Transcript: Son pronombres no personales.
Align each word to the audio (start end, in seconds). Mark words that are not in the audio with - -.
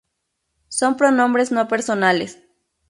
Son 0.67 0.97
pronombres 0.97 1.51
no 1.51 1.67
personales. 1.67 2.39